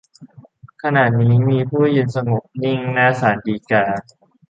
[0.81, 3.83] ขณะนี้มีผู้ยืนสงบนิ่งหน้าศาลฎีกา